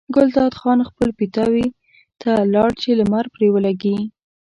[0.15, 1.67] ګلداد خان خپل پیتاوي
[2.21, 3.97] ته لاړ چې لمر پرې ولګي.